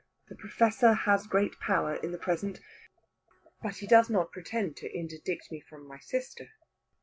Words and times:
The 0.29 0.35
Professor 0.35 0.93
has 0.95 1.27
great 1.27 1.59
power 1.59 1.93
in 1.93 2.11
the 2.11 2.17
present, 2.17 2.59
but 3.61 3.75
he 3.75 3.85
does 3.85 4.09
not 4.09 4.31
pretend 4.31 4.75
to 4.77 4.91
interdict 4.91 5.51
me 5.51 5.61
from 5.61 5.85
my 5.87 5.99
sister." 5.99 6.49